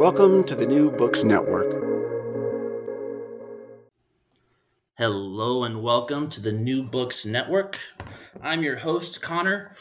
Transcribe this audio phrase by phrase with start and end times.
[0.00, 1.68] Welcome to the New Books Network.
[4.96, 7.78] Hello and welcome to the New Books Network.
[8.42, 9.76] I'm your host, Connor.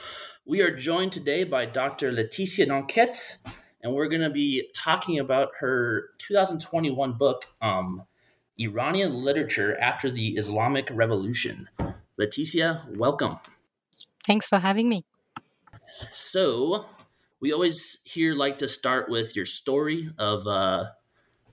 [0.46, 2.12] We are joined today by Dr.
[2.12, 3.38] Laetitia Nanquette,
[3.82, 8.04] and we're going to be talking about her 2021 book, um,
[8.58, 11.70] Iranian Literature After the Islamic Revolution.
[12.18, 13.38] Laetitia, welcome.
[14.26, 15.06] Thanks for having me.
[16.12, 16.88] So,
[17.42, 20.86] we always here like to start with your story of uh,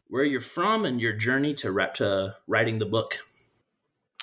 [0.09, 3.19] where you're from and your journey to, to writing the book.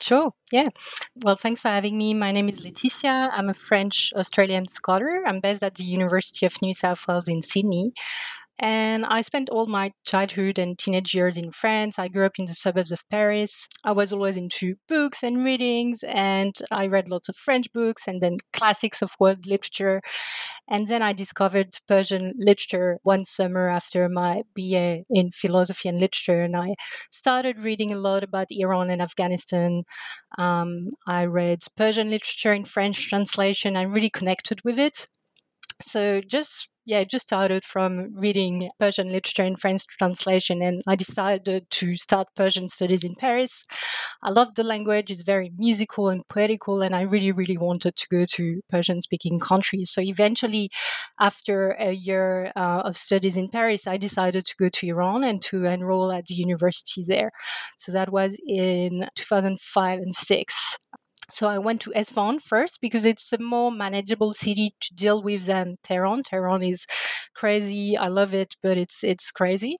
[0.01, 0.33] Sure.
[0.51, 0.69] Yeah.
[1.15, 2.13] Well, thanks for having me.
[2.13, 3.29] My name is Laetitia.
[3.31, 5.23] I'm a French Australian scholar.
[5.25, 7.93] I'm based at the University of New South Wales in Sydney.
[8.59, 11.99] And I spent all my childhood and teenage years in France.
[11.99, 13.67] I grew up in the suburbs of Paris.
[13.83, 18.21] I was always into books and readings, and I read lots of French books and
[18.21, 20.01] then classics of world literature.
[20.69, 26.41] And then I discovered Persian literature one summer after my BA in philosophy and literature.
[26.41, 26.75] And I
[27.11, 29.83] started reading a lot about Iran and Afghanistan.
[30.37, 33.75] Um, I read Persian literature in French translation.
[33.77, 35.07] I really connected with it.
[35.85, 41.67] So just yeah, just started from reading Persian literature in French translation, and I decided
[41.71, 43.63] to start Persian studies in Paris.
[44.21, 48.07] I love the language; it's very musical and poetical, and I really, really wanted to
[48.11, 49.91] go to Persian-speaking countries.
[49.93, 50.69] So eventually,
[51.19, 55.41] after a year uh, of studies in Paris, I decided to go to Iran and
[55.43, 57.29] to enroll at the university there.
[57.77, 60.77] So that was in 2005 and six.
[61.33, 65.45] So I went to Esfahan first because it's a more manageable city to deal with
[65.45, 66.21] than Tehran.
[66.21, 66.85] Tehran is
[67.33, 67.97] crazy.
[67.97, 69.75] I love it, but it's it's crazy.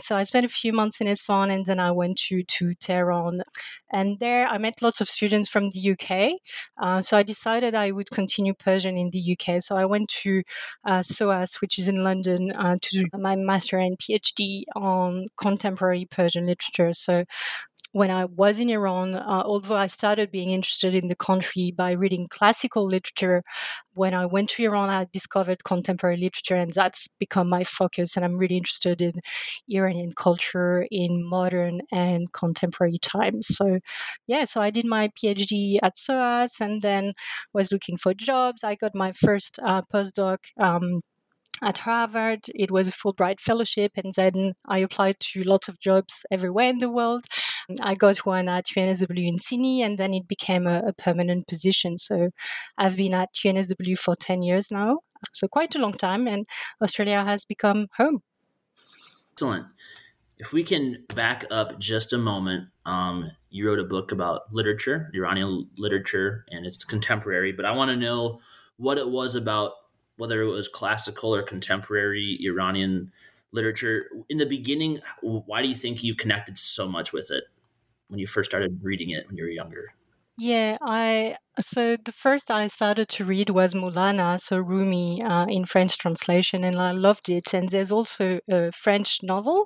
[0.00, 3.42] So I spent a few months in Esfahan and then I went to to Tehran.
[3.92, 6.40] And there I met lots of students from the UK.
[6.82, 9.62] Uh, so I decided I would continue Persian in the UK.
[9.62, 10.42] So I went to
[10.84, 16.06] uh, SOAS, which is in London, uh, to do my master and PhD on contemporary
[16.10, 16.92] Persian literature.
[16.94, 17.24] So
[17.96, 21.92] when I was in Iran, uh, although I started being interested in the country by
[21.92, 23.42] reading classical literature,
[23.94, 28.14] when I went to Iran, I discovered contemporary literature, and that's become my focus.
[28.14, 29.14] And I'm really interested in
[29.70, 33.46] Iranian culture in modern and contemporary times.
[33.56, 33.78] So,
[34.26, 37.14] yeah, so I did my PhD at SOAS and then
[37.54, 38.62] was looking for jobs.
[38.62, 40.38] I got my first uh, postdoc.
[40.60, 41.00] Um,
[41.62, 42.46] at Harvard.
[42.54, 46.78] It was a Fulbright fellowship, and then I applied to lots of jobs everywhere in
[46.78, 47.24] the world.
[47.80, 51.98] I got one at UNSW in Sydney, and then it became a, a permanent position.
[51.98, 52.30] So
[52.78, 55.00] I've been at UNSW for 10 years now,
[55.32, 56.46] so quite a long time, and
[56.82, 58.22] Australia has become home.
[59.32, 59.66] Excellent.
[60.38, 65.10] If we can back up just a moment, um, you wrote a book about literature,
[65.14, 68.40] Iranian literature, and it's contemporary, but I want to know
[68.76, 69.72] what it was about
[70.16, 73.12] whether it was classical or contemporary Iranian
[73.52, 74.08] literature.
[74.28, 77.44] In the beginning, why do you think you connected so much with it
[78.08, 79.92] when you first started reading it when you were younger?
[80.38, 85.64] Yeah, I so the first I started to read was Mulana, so Rumi uh, in
[85.64, 87.54] French translation, and I loved it.
[87.54, 89.64] And there's also a French novel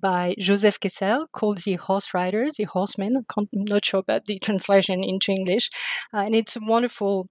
[0.00, 3.24] by Joseph Kessel called The Horse Riders, The Horsemen.
[3.36, 5.68] I'm not sure about the translation into English,
[6.12, 7.28] uh, and it's a wonderful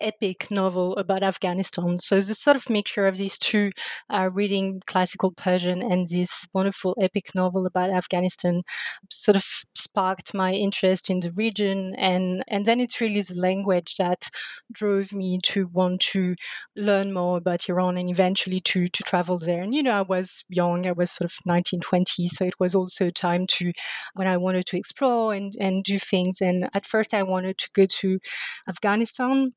[0.00, 1.98] epic novel about Afghanistan.
[1.98, 3.70] So it's a sort of mixture of these two,
[4.10, 8.62] uh, reading classical Persian and this wonderful epic novel about Afghanistan,
[9.10, 9.44] sort of
[9.74, 11.94] sparked my interest in the region.
[11.96, 14.28] And, and then it's really the language that
[14.72, 16.34] drove me to want to
[16.76, 19.62] learn more about Iran and eventually to, to travel there.
[19.62, 22.28] And, you know, I was young, I was sort of 19, 20.
[22.28, 23.72] So it was also time to,
[24.14, 26.40] when I wanted to explore and, and do things.
[26.40, 28.18] And at first I wanted to go to
[28.68, 29.52] Afghanistan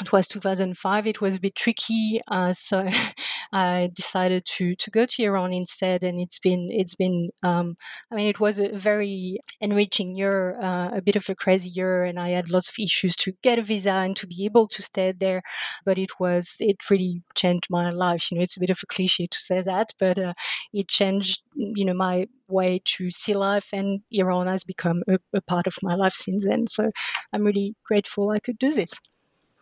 [0.00, 2.84] it was 2005 it was a bit tricky uh, so
[3.52, 7.76] i decided to to go to iran instead and it's been it's been um,
[8.10, 12.02] i mean it was a very enriching year uh, a bit of a crazy year
[12.02, 14.82] and i had lots of issues to get a visa and to be able to
[14.82, 15.42] stay there
[15.84, 18.86] but it was it really changed my life you know it's a bit of a
[18.86, 20.32] cliche to say that but uh,
[20.72, 25.40] it changed you know my way to see life and iran has become a, a
[25.42, 26.90] part of my life since then so
[27.32, 28.92] i'm really grateful i could do this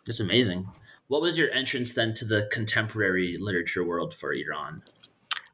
[0.07, 0.67] it's amazing.
[1.07, 4.83] What was your entrance then to the contemporary literature world for Iran?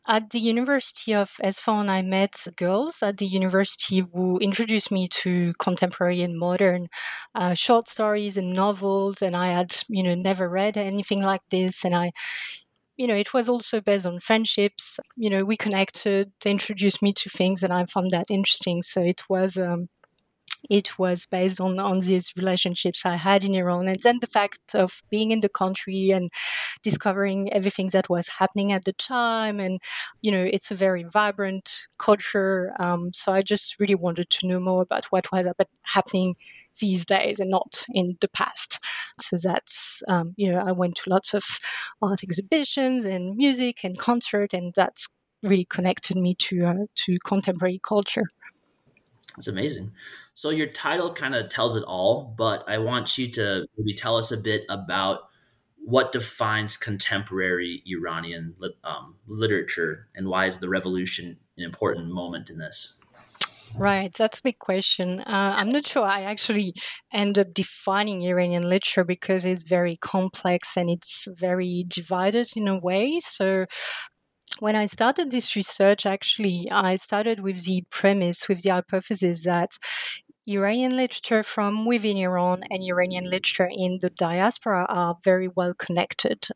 [0.08, 5.54] At the University of Esfahan, I met girls at the university who introduced me to
[5.60, 6.88] contemporary and modern
[7.36, 11.86] uh, short stories and novels, and I had, you know, never read anything like this.
[11.86, 12.12] And I,
[12.98, 15.00] you know, it was also based on friendships.
[15.16, 16.32] You know, we connected.
[16.44, 18.82] Introduced me to things, and I found that interesting.
[18.82, 19.90] So it was, um,
[20.70, 23.88] it was based on, on these relationships I had in Iran.
[23.88, 26.30] And then the fact of being in the country and
[26.84, 29.60] discovering everything that was happening at the time.
[29.60, 29.80] And,
[30.22, 32.74] you know, it's a very vibrant culture.
[32.80, 35.48] Um, so I just really wanted to know more about what was
[35.84, 36.36] happening
[36.80, 38.80] these days and not in the past.
[39.22, 41.44] So that's, um, you know, I went to lots of
[42.02, 45.08] art exhibitions and music and concert, and that's
[45.44, 48.26] really connected me to uh, to contemporary culture.
[49.36, 49.92] That's amazing.
[50.34, 54.16] So your title kind of tells it all, but I want you to maybe tell
[54.16, 55.30] us a bit about
[55.78, 62.58] what defines contemporary Iranian um, literature and why is the revolution an important moment in
[62.58, 63.00] this?
[63.76, 65.20] Right, that's a big question.
[65.22, 66.74] Uh, I'm not sure I actually
[67.14, 72.80] end up defining Iranian literature because it's very complex and it's very divided in a
[72.80, 73.20] way.
[73.20, 73.66] So
[74.58, 79.70] when I started this research, actually, I started with the premise, with the hypothesis that
[80.48, 86.48] Iranian literature from within Iran and Iranian literature in the diaspora are very well connected.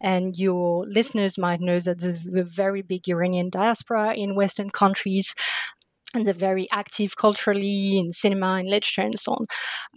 [0.00, 5.34] And your listeners might know that there's a very big Iranian diaspora in Western countries
[6.14, 9.44] and they're very active culturally in cinema and literature and so on.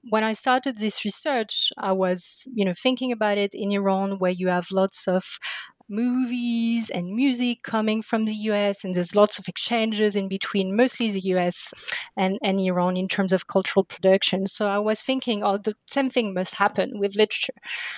[0.09, 4.31] When I started this research, I was, you know, thinking about it in Iran, where
[4.31, 5.39] you have lots of
[5.89, 11.11] movies and music coming from the US, and there's lots of exchanges in between, mostly
[11.11, 11.73] the US
[12.17, 14.47] and, and Iran in terms of cultural production.
[14.47, 17.53] So I was thinking, oh, the same thing must happen with literature.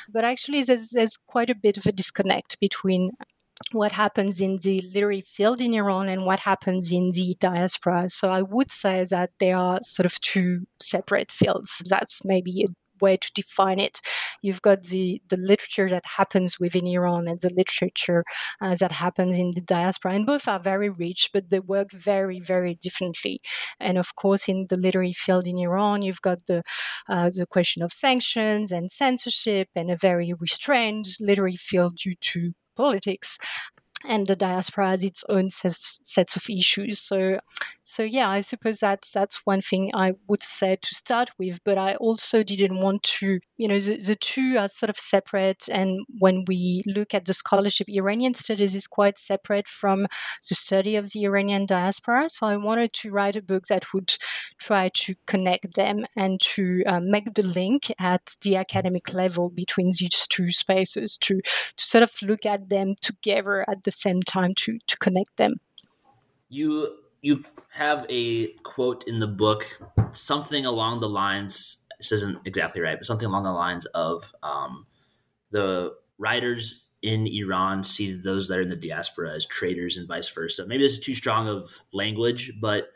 [0.10, 3.12] But actually, there's, there's quite a bit of a disconnect between
[3.72, 8.10] what happens in the literary field in Iran and what happens in the diaspora.
[8.10, 11.82] So I would say that they are sort of two separate fields.
[11.86, 14.00] That's maybe a way to define it.
[14.42, 18.24] You've got the, the literature that happens within Iran and the literature
[18.62, 20.14] uh, that happens in the diaspora.
[20.14, 23.42] And both are very rich, but they work very, very differently.
[23.80, 26.64] And of course, in the literary field in Iran, you've got the,
[27.10, 32.54] uh, the question of sanctions and censorship and a very restrained literary field due to
[32.76, 33.38] politics
[34.08, 37.00] and the diaspora has its own sets, sets of issues.
[37.02, 37.40] So,
[37.84, 41.60] so yeah, I suppose that's that's one thing I would say to start with.
[41.64, 45.70] But I also didn't want to, you know, the, the two are sort of separate.
[45.72, 50.08] And when we look at the scholarship, Iranian studies is quite separate from
[50.50, 52.30] the study of the Iranian diaspora.
[52.30, 54.16] So I wanted to write a book that would
[54.58, 59.92] try to connect them and to uh, make the link at the academic level between
[60.00, 61.36] these two spaces to
[61.78, 65.52] to sort of look at them together at the same time to to connect them.
[66.50, 69.80] You you have a quote in the book,
[70.12, 71.86] something along the lines.
[71.98, 74.86] This isn't exactly right, but something along the lines of um,
[75.52, 80.30] the writers in Iran see those that are in the diaspora as traitors and vice
[80.30, 80.66] versa.
[80.66, 82.90] Maybe this is too strong of language, but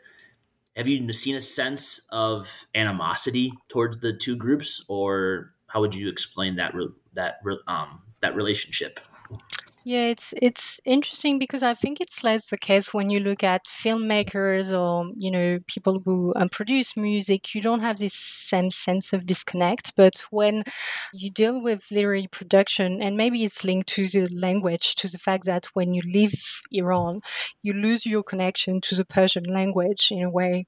[0.76, 6.08] have you seen a sense of animosity towards the two groups, or how would you
[6.08, 9.00] explain that re- that re- um, that relationship?
[9.82, 13.64] Yeah, it's it's interesting because I think it's less the case when you look at
[13.64, 17.54] filmmakers or you know people who um, produce music.
[17.54, 20.64] You don't have this same sense of disconnect, but when
[21.14, 25.44] you deal with literary production, and maybe it's linked to the language, to the fact
[25.46, 26.34] that when you leave
[26.72, 27.20] Iran,
[27.62, 30.66] you lose your connection to the Persian language in a way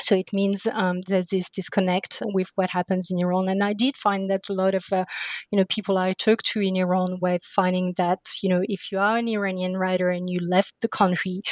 [0.00, 3.48] so it means um, there's this disconnect with what happens in Iran.
[3.48, 5.04] And I did find that a lot of, uh,
[5.50, 8.98] you know, people I talked to in Iran were finding that, you know, if you
[8.98, 11.42] are an Iranian writer and you left the country,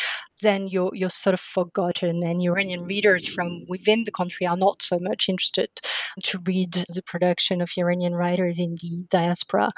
[0.40, 2.22] then you're, you're sort of forgotten.
[2.22, 5.68] And Iranian readers from within the country are not so much interested
[6.24, 9.68] to read the production of Iranian writers in the diaspora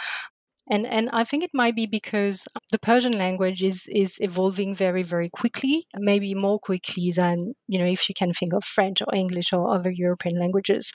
[0.71, 5.03] and and I think it might be because the Persian language is is evolving very
[5.03, 9.15] very quickly, maybe more quickly than you know if you can think of French or
[9.15, 10.93] English or other European languages.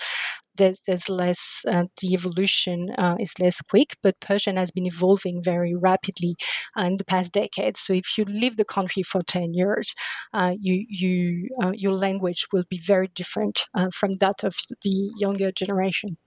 [0.58, 5.44] There's there's less uh, the evolution uh, is less quick, but Persian has been evolving
[5.44, 6.36] very rapidly
[6.80, 7.82] uh, in the past decades.
[7.82, 9.94] So if you leave the country for ten years,
[10.34, 15.52] uh, you you uh, your language will be very different from that of the younger
[15.52, 16.18] generation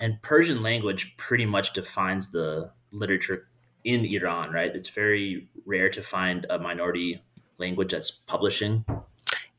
[0.00, 3.48] and Persian language pretty much defines the literature
[3.84, 4.74] in Iran, right?
[4.74, 7.22] It's very rare to find a minority
[7.58, 8.84] language that's publishing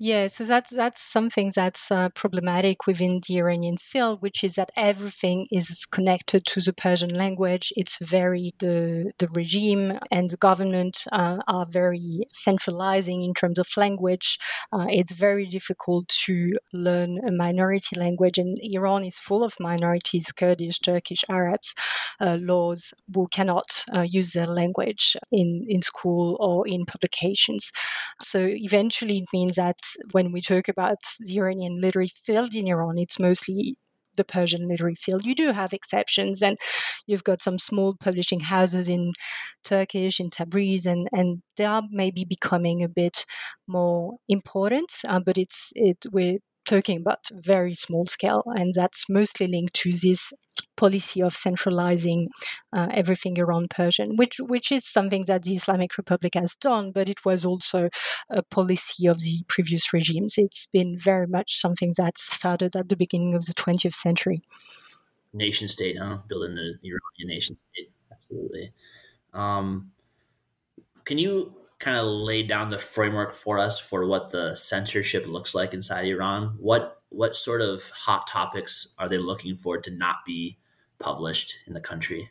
[0.03, 4.72] yeah, so that's that's something that's uh, problematic within the Iranian field, which is that
[4.75, 7.72] everything is connected to the Persian language.
[7.75, 13.67] It's very the the regime and the government uh, are very centralizing in terms of
[13.77, 14.39] language.
[14.74, 20.31] Uh, it's very difficult to learn a minority language, and Iran is full of minorities:
[20.31, 21.75] Kurdish, Turkish, Arabs,
[22.20, 27.72] uh, Lors who cannot uh, use their language in in school or in publications.
[28.20, 32.95] So eventually, it means that when we talk about the Iranian literary field in Iran,
[32.98, 33.77] it's mostly
[34.17, 35.25] the Persian literary field.
[35.25, 36.57] You do have exceptions, and
[37.07, 39.13] you've got some small publishing houses in
[39.63, 43.25] Turkish, in Tabriz, and, and they are maybe becoming a bit
[43.67, 44.91] more important.
[45.07, 49.91] Uh, but it's it we're talking about very small scale, and that's mostly linked to
[49.91, 50.34] this
[50.77, 52.30] policy of centralizing
[52.74, 57.10] uh, everything around Persian, which which is something that the Islamic Republic has done, but
[57.10, 57.89] it was also
[58.30, 60.36] a policy of the previous regimes.
[60.38, 64.41] It's been very much something that started at the beginning of the 20th century.
[65.34, 66.20] Nation state, huh?
[66.27, 68.74] Building the Iranian nation state, absolutely.
[69.34, 69.91] Um,
[71.06, 75.53] can you kind of lay down the framework for us for what the censorship looks
[75.53, 76.55] like inside Iran?
[76.59, 80.57] What what sort of hot topics are they looking for to not be
[81.00, 82.29] published in the country?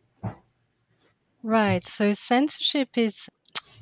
[1.42, 1.86] Right.
[1.86, 3.28] So censorship is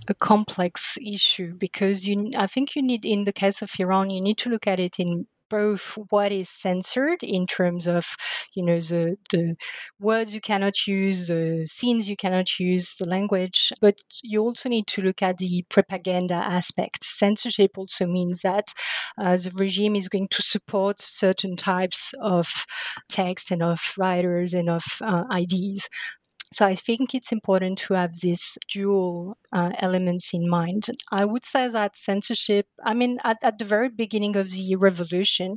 [0.09, 4.21] a complex issue because you I think you need in the case of Iran you
[4.21, 8.17] need to look at it in both what is censored in terms of
[8.55, 9.55] you know the the
[10.01, 14.87] words you cannot use the scenes you cannot use the language but you also need
[14.87, 17.05] to look at the propaganda aspect.
[17.05, 18.73] Censorship also means that
[19.21, 22.49] uh, the regime is going to support certain types of
[23.09, 25.89] text and of writers and of uh, IDs
[26.53, 30.87] so I think it's important to have these dual uh, elements in mind.
[31.13, 35.57] I would say that censorship, I mean, at, at the very beginning of the revolution,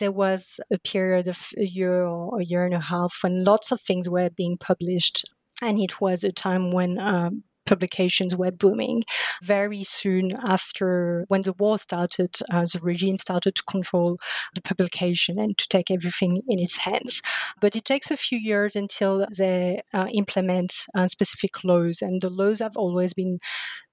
[0.00, 3.70] there was a period of a year or a year and a half when lots
[3.70, 5.24] of things were being published.
[5.60, 9.02] And it was a time when um, publications were booming.
[9.42, 10.26] Very soon
[10.56, 14.18] after, when the war started, uh, the regime started to control
[14.54, 17.22] the publication and to take everything in its hands.
[17.62, 22.30] But it takes a few years until they uh, implement uh, specific laws, and the
[22.30, 23.38] laws have always been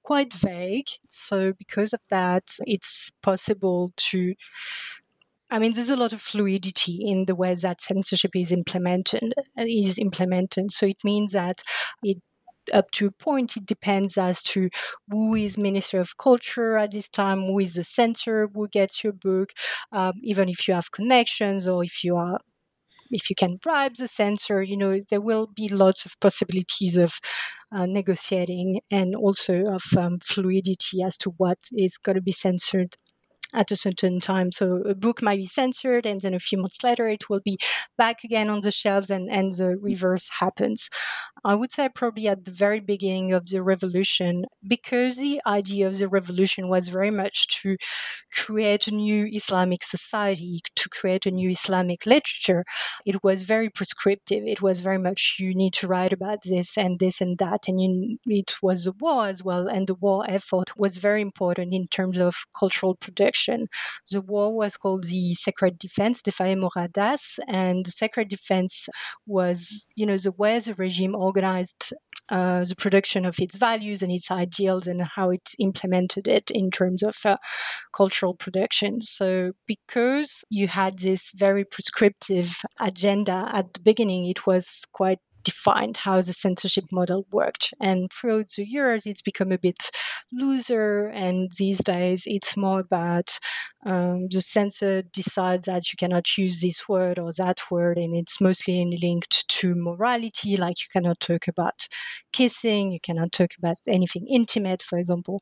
[0.03, 0.89] quite vague.
[1.09, 2.45] So, because of that,
[2.75, 4.33] it's possible to
[5.51, 9.33] I mean, there's a lot of fluidity in the way that censorship is implemented.
[9.57, 11.63] Is implemented, so it means that
[12.03, 12.17] it
[12.71, 14.69] up to a point, it depends as to
[15.09, 19.13] who is Minister of Culture at this time, who is the censor who gets your
[19.13, 19.49] book,
[19.91, 22.39] um, even if you have connections or if you are
[23.11, 27.19] if you can bribe the censor, you know, there will be lots of possibilities of
[27.71, 32.95] uh, negotiating and also of um, fluidity as to what is going to be censored
[33.53, 34.51] at a certain time.
[34.51, 37.57] So a book might be censored, and then a few months later, it will be
[37.97, 39.77] back again on the shelves, and, and the mm.
[39.81, 40.89] reverse happens.
[41.43, 45.97] I would say probably at the very beginning of the revolution, because the idea of
[45.97, 47.77] the revolution was very much to
[48.33, 52.65] create a new Islamic society, to create a new Islamic literature,
[53.05, 54.43] it was very prescriptive.
[54.45, 57.81] It was very much you need to write about this and this and that, and
[57.81, 61.87] you, it was a war as well, and the war effort was very important in
[61.87, 63.38] terms of cultural production.
[63.47, 68.89] The war was called the Sacred Defense, Defa-e Moqaddas, and the Sacred Defense
[69.25, 71.93] was, you know, the way the regime organized
[72.29, 76.69] uh, the production of its values and its ideals and how it implemented it in
[76.69, 77.37] terms of uh,
[77.93, 79.01] cultural production.
[79.01, 85.97] So, because you had this very prescriptive agenda at the beginning, it was quite defined
[85.97, 87.73] how the censorship model worked.
[87.81, 89.89] And throughout the years, it's become a bit
[90.31, 91.07] looser.
[91.07, 93.39] And these days, it's more about
[93.85, 97.97] um, the censor decides that you cannot use this word or that word.
[97.97, 101.87] And it's mostly linked to morality, like you cannot talk about
[102.33, 105.39] kissing, you cannot talk about anything intimate, for example.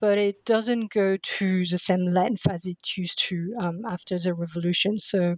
[0.00, 4.34] But it doesn't go to the same length as it used to um, after the
[4.34, 4.96] revolution.
[4.96, 5.36] So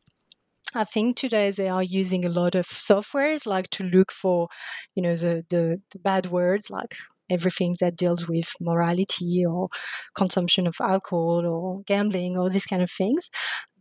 [0.77, 4.49] I think today they are using a lot of softwares like to look for,
[4.95, 6.97] you know, the, the, the bad words like
[7.31, 9.69] everything that deals with morality or
[10.15, 13.31] consumption of alcohol or gambling or these kind of things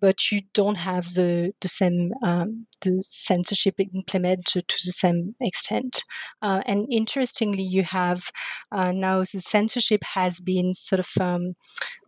[0.01, 6.03] but you don't have the the same um, the censorship implemented to the same extent.
[6.41, 8.29] Uh, and interestingly, you have
[8.71, 11.43] uh, now the censorship has been sort of um,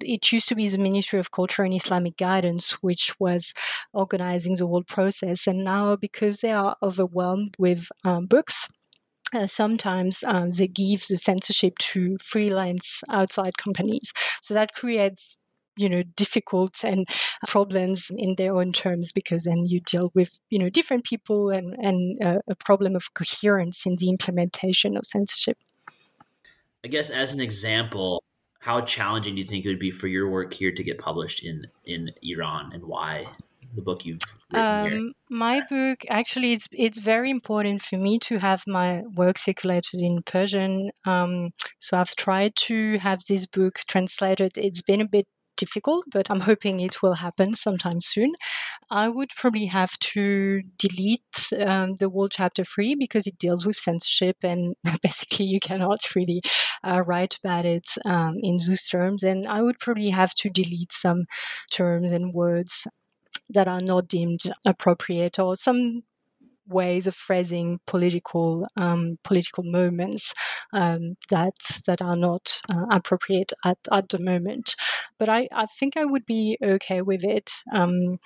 [0.03, 3.53] it used to be the Ministry of Culture and Islamic Guidance, which was
[3.93, 8.67] organizing the whole process, and now because they are overwhelmed with um, books
[9.33, 14.13] uh, sometimes um, they give the censorship to freelance outside companies.
[14.41, 15.37] So that creates
[15.77, 17.07] you know difficult and
[17.47, 21.75] problems in their own terms because then you deal with you know different people and
[21.77, 25.57] and uh, a problem of coherence in the implementation of censorship
[26.83, 28.23] i guess as an example
[28.59, 31.43] how challenging do you think it would be for your work here to get published
[31.43, 33.27] in in iran and why
[33.75, 34.19] the book you've
[34.53, 39.99] um, my book actually it's it's very important for me to have my work circulated
[39.99, 40.89] in Persian.
[41.05, 44.53] Um, so I've tried to have this book translated.
[44.57, 45.25] It's been a bit
[45.57, 48.33] difficult, but I'm hoping it will happen sometime soon.
[48.89, 53.77] I would probably have to delete um, the whole chapter three because it deals with
[53.77, 56.41] censorship, and basically you cannot really
[56.85, 59.23] uh, write about it um, in those terms.
[59.23, 61.25] And I would probably have to delete some
[61.71, 62.87] terms and words
[63.49, 66.03] that are not deemed appropriate or some
[66.67, 70.33] ways of phrasing political um, political moments
[70.73, 74.75] um, that that are not uh, appropriate at, at the moment.
[75.17, 77.51] But I, I think I would be okay with it.
[77.73, 78.19] Um,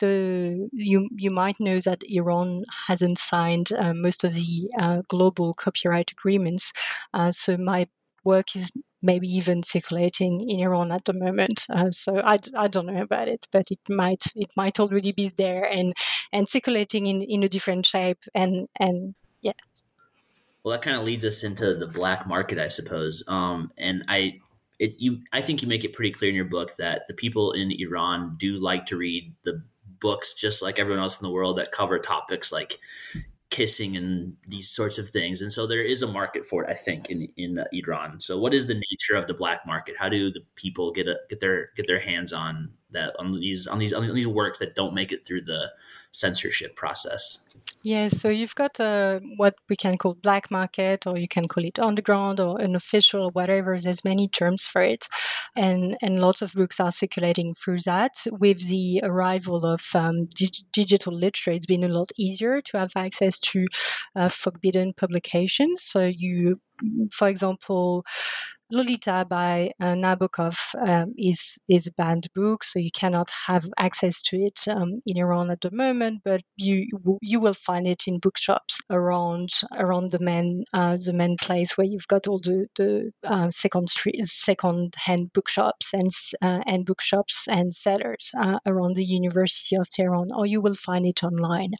[0.00, 5.54] the you you might know that Iran hasn't signed uh, most of the uh, global
[5.54, 6.72] copyright agreements,
[7.14, 7.86] uh, so my
[8.24, 11.66] work is maybe even circulating in Iran at the moment.
[11.68, 15.30] Uh, so I, I don't know about it, but it might it might already be
[15.36, 15.94] there and
[16.32, 19.52] and circulating in, in a different shape and and yeah.
[20.64, 23.22] Well, that kind of leads us into the black market, I suppose.
[23.28, 24.40] Um, and I
[24.78, 27.52] it you I think you make it pretty clear in your book that the people
[27.52, 29.62] in Iran do like to read the
[30.00, 32.78] books just like everyone else in the world that cover topics like
[33.50, 35.40] kissing and these sorts of things.
[35.40, 38.20] And so there is a market for it i think in in uh, iran.
[38.20, 39.96] So what is the nature of the black market?
[39.98, 43.66] How do the people get a get their get their hands on that on these
[43.66, 45.72] on these on these works that don't make it through the
[46.12, 47.44] censorship process
[47.86, 51.64] yeah, so you've got uh, what we can call black market, or you can call
[51.64, 53.78] it underground or unofficial, or whatever.
[53.78, 55.06] There's many terms for it,
[55.54, 58.14] and and lots of books are circulating through that.
[58.32, 62.90] With the arrival of um, di- digital literature, it's been a lot easier to have
[62.96, 63.66] access to
[64.16, 65.84] uh, forbidden publications.
[65.84, 66.60] So you,
[67.12, 68.04] for example
[68.70, 74.20] Lolita by uh, Nabokov um, is is a banned book, so you cannot have access
[74.22, 76.22] to it um, in Iran at the moment.
[76.24, 76.86] But you
[77.22, 81.86] you will find it in bookshops around around the main uh, the main place where
[81.86, 86.10] you've got all the the uh, second street second hand bookshops and
[86.42, 91.06] uh, and bookshops and sellers uh, around the University of Tehran, or you will find
[91.06, 91.72] it online.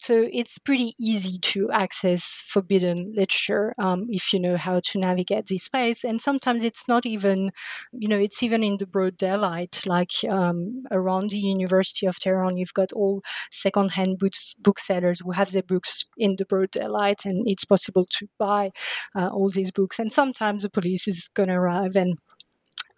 [0.00, 5.46] So it's pretty easy to access forbidden literature um, if you know how to navigate
[5.46, 6.04] this space.
[6.04, 7.50] And sometimes it's not even,
[7.92, 9.82] you know, it's even in the broad daylight.
[9.86, 15.52] Like um, around the University of Tehran, you've got all secondhand books, booksellers who have
[15.52, 18.70] their books in the broad daylight, and it's possible to buy
[19.16, 19.98] uh, all these books.
[19.98, 22.18] And sometimes the police is going to arrive and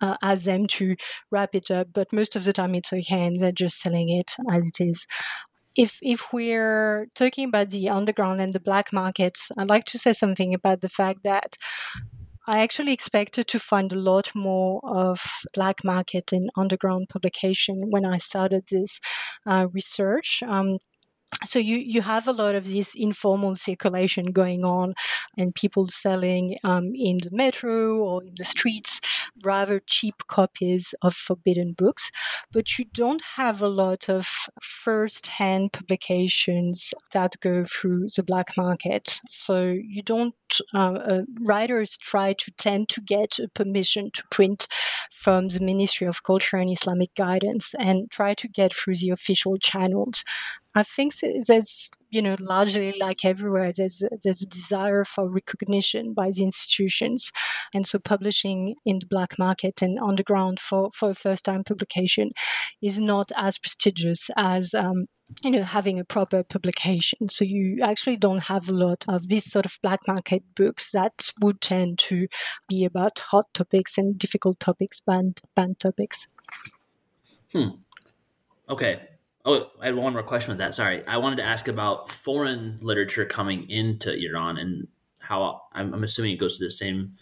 [0.00, 0.96] uh, ask them to
[1.30, 4.32] wrap it up, but most of the time it's okay and they're just selling it
[4.50, 5.06] as it is
[5.76, 10.12] if if we're talking about the underground and the black markets, I'd like to say
[10.12, 11.56] something about the fact that
[12.50, 15.20] I actually expected to find a lot more of
[15.54, 18.98] black market and underground publication when I started this
[19.46, 20.42] uh, research.
[20.48, 20.78] Um,
[21.44, 24.94] so you you have a lot of this informal circulation going on
[25.38, 29.00] and people selling um, in the metro or in the streets
[29.44, 32.10] rather cheap copies of forbidden books.
[32.52, 34.28] But you don't have a lot of
[34.60, 39.20] first-hand publications that go through the black market.
[39.28, 40.34] So you don't
[40.74, 44.66] uh, uh, writers try to tend to get permission to print
[45.12, 49.56] from the ministry of culture and islamic guidance and try to get through the official
[49.58, 50.24] channels
[50.74, 51.14] I think
[51.48, 57.32] there's, you know, largely like everywhere, there's there's a desire for recognition by the institutions,
[57.74, 62.30] and so publishing in the black market and underground for for a first time publication
[62.80, 65.06] is not as prestigious as um,
[65.42, 67.28] you know having a proper publication.
[67.28, 71.30] So you actually don't have a lot of these sort of black market books that
[71.42, 72.28] would tend to
[72.68, 76.28] be about hot topics and difficult topics, banned banned topics.
[77.52, 77.70] Hmm.
[78.68, 79.00] Okay,
[79.44, 80.74] Oh, I had one more question with that.
[80.74, 84.86] Sorry, I wanted to ask about foreign literature coming into Iran and
[85.18, 87.16] how I'm, I'm assuming it goes through the same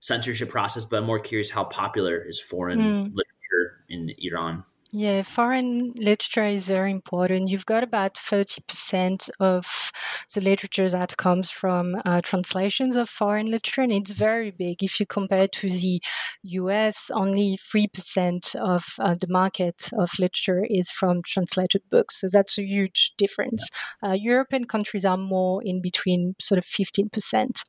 [0.00, 3.14] censorship process, but I'm more curious how popular is foreign mm.
[3.14, 4.64] literature in Iran.
[4.90, 7.50] Yeah, foreign literature is very important.
[7.50, 9.92] You've got about 30% of
[10.32, 14.82] the literature that comes from uh, translations of foreign literature, and it's very big.
[14.82, 16.00] If you compare to the
[16.42, 22.22] US, only 3% of uh, the market of literature is from translated books.
[22.22, 23.68] So that's a huge difference.
[24.02, 27.62] Uh, European countries are more in between sort of 15%.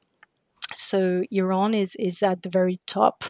[0.75, 3.23] So Iran is, is at the very top,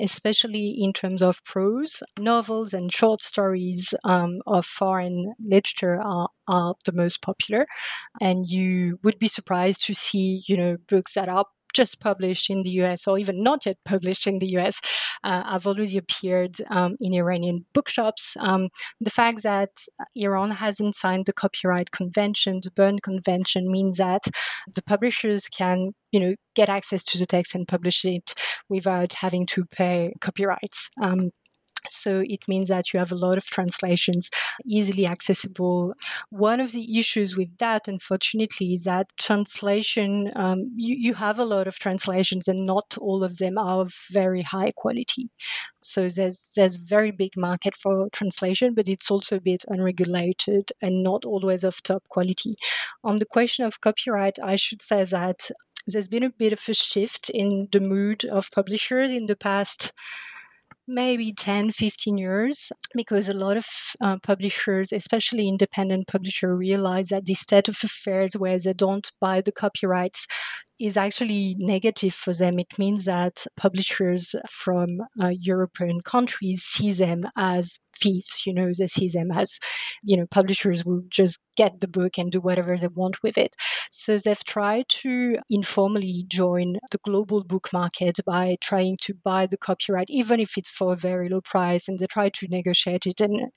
[0.00, 2.02] especially in terms of prose.
[2.18, 7.66] Novels and short stories um, of foreign literature are, are the most popular.
[8.20, 11.44] And you would be surprised to see, you know, books that are
[11.76, 14.80] just published in the US or even not yet published in the US
[15.24, 18.36] uh, have already appeared um, in Iranian bookshops.
[18.40, 18.68] Um,
[19.00, 19.70] the fact that
[20.14, 24.22] Iran hasn't signed the Copyright Convention, the Berne Convention, means that
[24.74, 28.34] the publishers can, you know, get access to the text and publish it
[28.68, 30.90] without having to pay copyrights.
[31.00, 31.30] Um,
[31.90, 34.30] So it means that you have a lot of translations
[34.64, 35.94] easily accessible.
[36.30, 41.44] One of the issues with that, unfortunately, is that translation, um, you, you have a
[41.44, 45.30] lot of translations and not all of them are of very high quality.
[45.82, 51.02] So there's there's very big market for translation, but it's also a bit unregulated and
[51.02, 52.56] not always of top quality.
[53.04, 55.50] On the question of copyright, I should say that
[55.86, 59.92] there's been a bit of a shift in the mood of publishers in the past
[60.88, 63.66] maybe 10 15 years because a lot of
[64.00, 69.40] uh, publishers especially independent publishers realize that this state of affairs where they don't buy
[69.40, 70.26] the copyrights
[70.78, 72.58] is actually negative for them.
[72.58, 74.88] It means that publishers from
[75.22, 78.42] uh, European countries see them as thieves.
[78.46, 79.58] You know, they see them as,
[80.02, 83.54] you know, publishers will just get the book and do whatever they want with it.
[83.90, 89.56] So they've tried to informally join the global book market by trying to buy the
[89.56, 91.88] copyright, even if it's for a very low price.
[91.88, 93.50] And they try to negotiate it and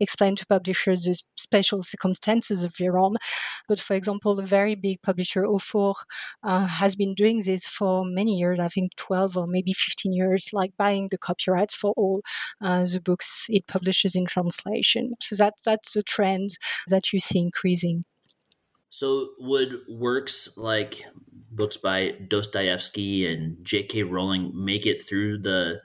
[0.00, 3.14] explain to publishers the special circumstances of Iran.
[3.68, 5.94] But for example, a very big publisher, Ofogh,
[6.42, 10.50] uh, has been doing this for many years, I think 12 or maybe 15 years,
[10.52, 12.20] like buying the copyrights for all
[12.62, 15.12] uh, the books it publishes in translation.
[15.20, 18.04] So that, that's a trend that you see increasing.
[18.90, 21.02] So would works like
[21.50, 24.04] books by Dostoevsky and J.K.
[24.04, 25.82] Rowling make it through the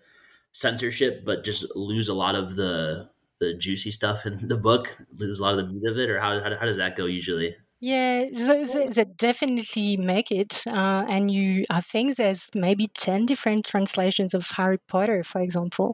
[0.53, 3.09] censorship, but just lose a lot of the
[3.39, 6.19] the juicy stuff in the book, lose a lot of the meat of it, or
[6.19, 7.55] how how, how does that go usually?
[7.83, 10.63] Yeah, they, they definitely make it.
[10.67, 15.91] Uh, and you, I think there's maybe 10 different translations of Harry Potter, for example.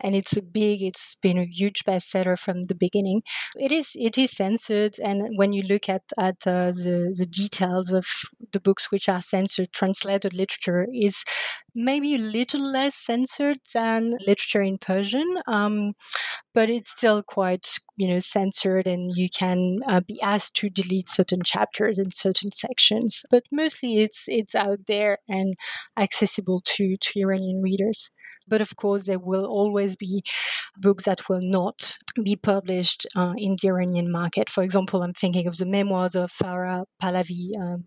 [0.00, 3.22] And it's a big, it's been a huge bestseller from the beginning.
[3.54, 4.96] It is, it is censored.
[4.98, 8.06] And when you look at, at uh, the, the details of
[8.52, 11.22] the books which are censored, translated literature is
[11.74, 15.92] maybe a little less censored than literature in Persian, um,
[16.54, 21.08] but it's still quite you know censored, and you can uh, be asked to delete
[21.08, 23.22] certain chapters and certain sections.
[23.30, 25.54] But mostly, it's it's out there and
[25.98, 28.10] accessible to to Iranian readers.
[28.48, 30.22] But of course, there will always be
[30.76, 34.50] books that will not be published uh, in the Iranian market.
[34.50, 37.50] For example, I'm thinking of the memoirs of Farah Pahlavi.
[37.58, 37.84] Um,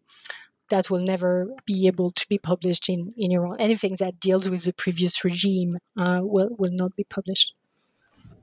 [0.73, 3.57] that will never be able to be published in, in Iran.
[3.59, 7.59] Anything that deals with the previous regime uh, will, will not be published.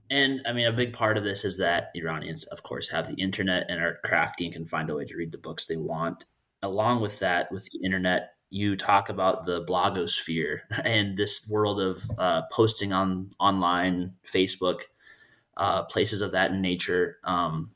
[0.09, 3.21] And I mean, a big part of this is that Iranians, of course, have the
[3.21, 6.25] internet and are crafty and can find a way to read the books they want.
[6.63, 12.09] Along with that, with the internet, you talk about the blogosphere and this world of
[12.17, 14.83] uh, posting on online, Facebook,
[15.57, 17.19] uh, places of that nature.
[17.25, 17.73] Um,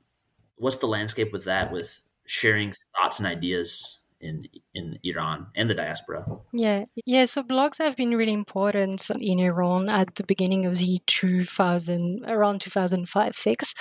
[0.59, 5.75] what's the landscape with that, with sharing thoughts and ideas in in Iran and the
[5.75, 6.25] diaspora.
[6.53, 7.27] Yeah, yeah.
[7.27, 12.61] So blogs have been really important in Iran at the beginning of the 2000, around
[12.61, 13.75] 2005 six.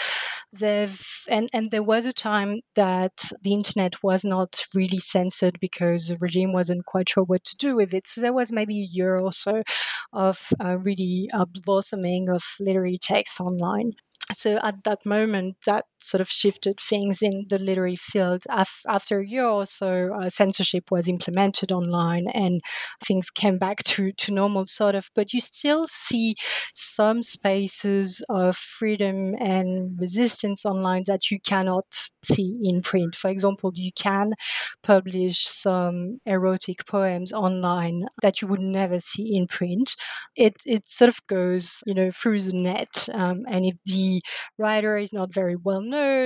[0.52, 6.08] They've and and there was a time that the internet was not really censored because
[6.08, 8.08] the regime wasn't quite sure what to do with it.
[8.08, 9.64] So there was maybe a year or so
[10.12, 13.94] of uh, really uh, blossoming of literary text online
[14.32, 18.44] so at that moment that sort of shifted things in the literary field
[18.88, 22.62] after a year or so uh, censorship was implemented online and
[23.04, 25.10] things came back to, to normal sort of.
[25.16, 26.36] But you still see
[26.76, 31.86] some spaces of freedom and resistance online that you cannot
[32.24, 33.16] see in print.
[33.16, 34.34] For example you can
[34.82, 39.96] publish some erotic poems online that you would never see in print.
[40.36, 44.22] It, it sort of goes you know through the net um, and if the
[44.58, 45.82] writer is not very well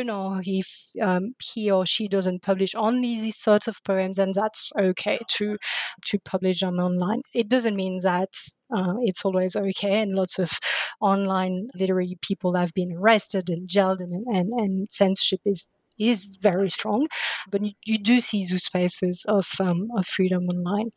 [0.09, 0.67] or if
[1.01, 5.57] um, he or she doesn't publish only these sorts of poems, then that's okay to
[6.05, 7.21] to publish them online.
[7.33, 8.29] It doesn't mean that
[8.75, 10.51] uh, it's always okay, and lots of
[11.01, 15.67] online literary people have been arrested and jailed, and, and, and censorship is
[15.99, 17.07] is very strong,
[17.49, 20.89] but you, you do see those spaces of, um, of freedom online.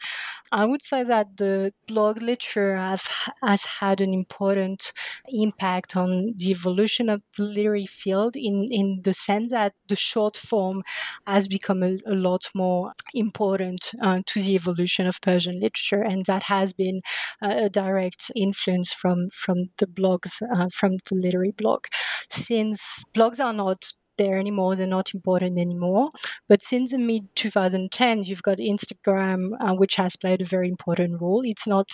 [0.52, 3.08] I would say that the blog literature have,
[3.42, 4.92] has had an important
[5.28, 10.36] impact on the evolution of the literary field in, in the sense that the short
[10.36, 10.82] form
[11.26, 16.26] has become a, a lot more important uh, to the evolution of Persian literature, and
[16.26, 17.00] that has been
[17.42, 21.84] a direct influence from from the blogs, uh, from the literary blog.
[22.28, 24.76] Since blogs are not there anymore.
[24.76, 26.08] They're not important anymore.
[26.48, 31.20] But since the mid 2010s, you've got Instagram, uh, which has played a very important
[31.20, 31.42] role.
[31.44, 31.88] It's not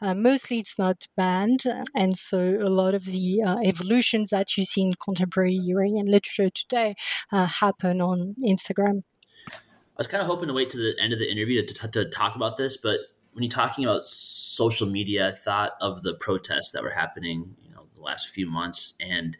[0.00, 1.62] uh, mostly it's not banned,
[1.94, 6.50] and so a lot of the uh, evolutions that you see in contemporary Iranian literature
[6.50, 6.94] today
[7.32, 9.02] uh, happen on Instagram.
[9.48, 11.88] I was kind of hoping to wait to the end of the interview to, to,
[11.88, 13.00] to talk about this, but
[13.32, 17.70] when you're talking about social media, I thought of the protests that were happening, you
[17.70, 18.94] know, the last few months.
[19.00, 19.36] And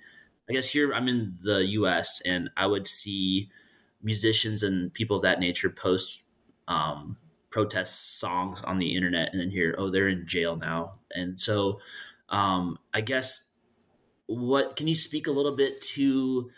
[0.49, 3.51] I guess here I'm in the US and I would see
[4.03, 6.25] musicians and people of that nature post
[6.69, 7.17] um,
[7.51, 10.95] protest songs on the internet and then hear, oh, they're in jail now.
[11.15, 11.81] And so
[12.29, 13.51] um, I guess
[14.27, 16.51] what can you speak a little bit to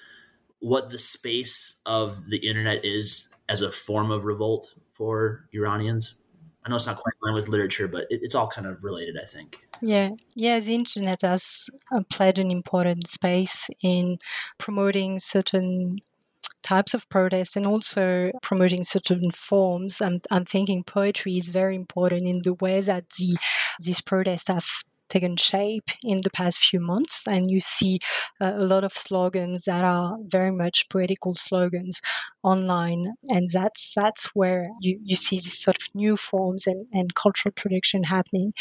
[0.61, 6.14] what the space of the internet is as a form of revolt for Iranians?
[6.64, 8.83] I know it's not quite in line with literature, but it, it's all kind of
[8.83, 9.66] related, I think.
[9.83, 14.16] Yeah, yeah, the internet has uh, played an important space in
[14.59, 15.98] promoting certain
[16.62, 20.00] types of protest and also promoting certain forms.
[20.00, 23.37] I'm, I'm thinking poetry is very important in the way that the
[23.81, 24.66] these protests have
[25.11, 27.98] taken shape in the past few months, and you see
[28.40, 32.00] uh, a lot of slogans that are very much poetical slogans
[32.44, 37.14] online, and that's that's where you, you see these sort of new forms and, and
[37.14, 38.52] cultural production happening.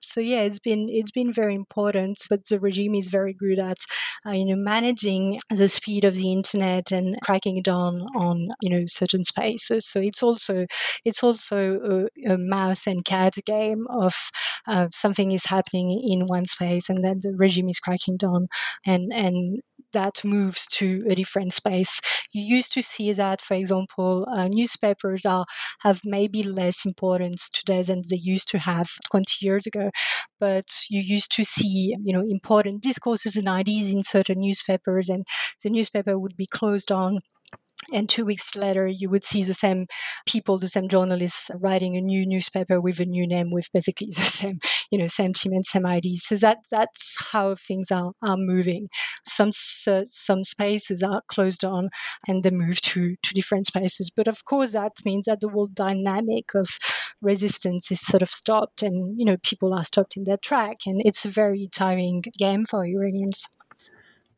[0.00, 3.78] So yeah, it's been it's been very important, but the regime is very good at
[4.26, 8.84] uh, you know managing the speed of the internet and cracking down on you know
[8.86, 9.86] certain spaces.
[9.86, 10.66] So it's also
[11.04, 14.14] it's also a, a mouse and cat game of
[14.66, 18.48] uh, something is happening in one space and then the regime is cracking down
[18.86, 19.60] and and
[19.92, 22.00] that moves to a different space.
[22.32, 25.44] You used to see that, for example, uh, newspapers are
[25.80, 29.90] have maybe less importance today than they used to have 20 years ago,
[30.40, 35.24] but you used to see, you know, important discourses and ideas in certain newspapers, and
[35.62, 37.20] the newspaper would be closed down
[37.92, 39.86] and two weeks later you would see the same
[40.26, 44.22] people the same journalists writing a new newspaper with a new name with basically the
[44.22, 44.56] same
[44.90, 48.88] you know sentiment same ideas so that that's how things are, are moving.
[49.24, 49.50] Some
[49.86, 51.84] uh, some spaces are closed on
[52.26, 54.10] and they move to to different spaces.
[54.14, 56.68] But of course that means that the whole dynamic of
[57.20, 61.02] resistance is sort of stopped and you know people are stopped in their track and
[61.04, 63.46] it's a very tiring game for iranians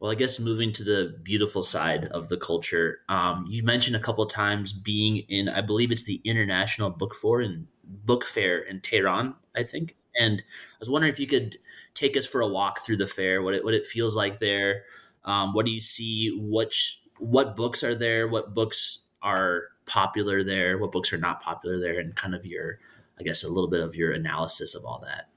[0.05, 4.01] well, I guess moving to the beautiful side of the culture, um, you mentioned a
[4.01, 8.83] couple times being in, I believe it's the International Book Fair in Book Fair in
[8.83, 9.97] Tehran, I think.
[10.21, 11.57] And I was wondering if you could
[11.95, 14.83] take us for a walk through the fair, what it what it feels like there.
[15.25, 16.39] Um, what do you see?
[16.39, 18.29] Which what books are there?
[18.29, 20.77] What books are popular there?
[20.77, 21.99] What books are not popular there?
[21.99, 22.79] And kind of your,
[23.19, 25.31] I guess, a little bit of your analysis of all that.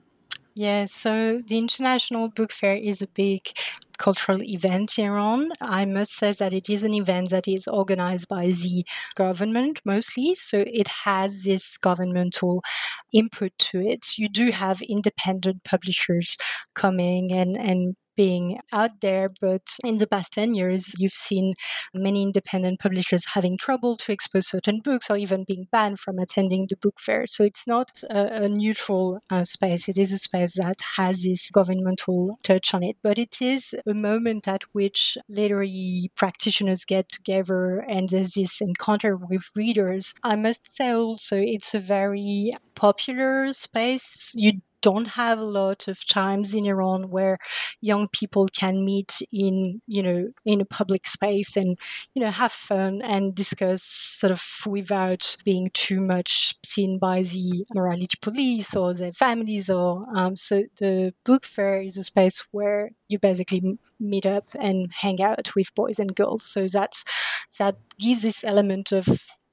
[0.56, 3.47] Yeah, so the International Book Fair is a big
[3.97, 5.51] cultural event in Iran.
[5.62, 10.36] I must say that it is an event that is organized by the government mostly,
[10.36, 12.63] so it has this governmental
[13.13, 14.17] input to it.
[14.17, 16.38] You do have independent publishers
[16.75, 19.30] coming and, and being out there.
[19.39, 21.53] But in the past 10 years, you've seen
[21.93, 26.67] many independent publishers having trouble to expose certain books or even being banned from attending
[26.69, 27.25] the book fair.
[27.27, 29.88] So it's not a, a neutral uh, space.
[29.88, 32.97] It is a space that has this governmental touch on it.
[33.01, 39.15] But it is a moment at which literary practitioners get together and there's this encounter
[39.15, 40.13] with readers.
[40.23, 44.32] I must say also, it's a very popular space.
[44.36, 47.37] You don't have a lot of times in Iran where
[47.81, 51.77] young people can meet in, you know, in a public space and,
[52.13, 57.65] you know, have fun and discuss sort of without being too much seen by the
[57.73, 62.89] morality police or their families or um, so the book fair is a space where
[63.07, 66.43] you basically meet up and hang out with boys and girls.
[66.43, 67.03] So that's
[67.59, 69.07] that gives this element of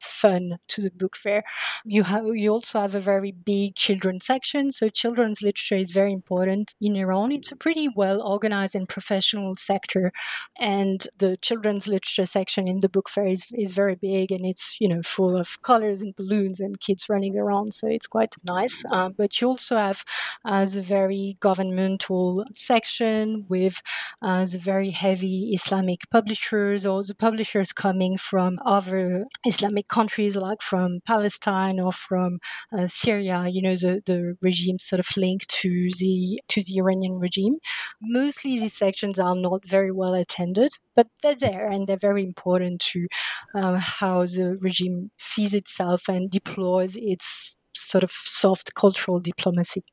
[0.04, 1.42] fun to the book fair.
[1.84, 6.12] You have you also have a very big children's section, so children's literature is very
[6.12, 7.32] important in Iran.
[7.32, 10.12] It's a pretty well organized and professional sector,
[10.58, 14.76] and the children's literature section in the book fair is, is very big and it's
[14.80, 18.82] you know full of colors and balloons and kids running around, so it's quite nice.
[18.92, 20.04] Um, but you also have
[20.44, 23.80] uh, the very governmental section with
[24.22, 30.60] uh, the very heavy Islamic publishers or the publishers coming from other Islamic countries like
[30.60, 32.38] from Palestine or from
[32.76, 37.16] uh, Syria, you know, the, the regime sort of linked to the to the Iranian
[37.26, 37.54] regime.
[38.02, 42.80] Mostly these sections are not very well attended, but they're there and they're very important
[42.92, 43.06] to
[43.54, 49.84] uh, how the regime sees itself and deploys its sort of soft cultural diplomacy.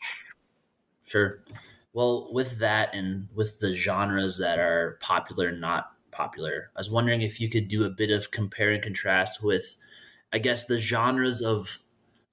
[1.05, 1.39] Sure.
[1.93, 7.21] Well, with that and with the genres that are popular not popular, I was wondering
[7.21, 9.75] if you could do a bit of compare and contrast with
[10.33, 11.79] I guess the genres of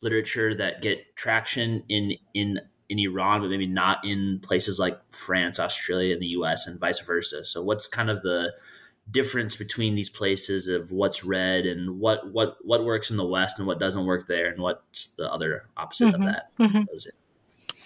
[0.00, 5.60] literature that get traction in in in Iran, but maybe not in places like France,
[5.60, 7.44] Australia, and the U.S., and vice versa.
[7.44, 8.54] So, what's kind of the
[9.10, 13.58] difference between these places of what's read and what what what works in the West
[13.58, 16.22] and what doesn't work there, and what's the other opposite Mm-hmm.
[16.22, 16.56] of that.
[16.58, 16.86] Mhm.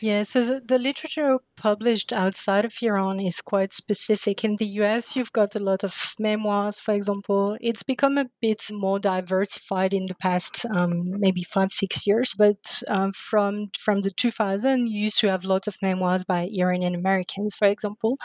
[0.02, 4.44] Those- Yeah, so the, the literature published outside of Iran is quite specific.
[4.44, 7.56] In the US, you've got a lot of memoirs, for example.
[7.60, 12.34] It's become a bit more diversified in the past um, maybe five, six years.
[12.36, 16.94] But um, from from the 2000, you used to have lots of memoirs by Iranian
[16.94, 18.16] Americans, for example.